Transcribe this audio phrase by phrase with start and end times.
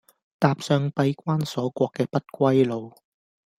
[0.39, 2.91] 踏上閉關鎖國嘅不歸路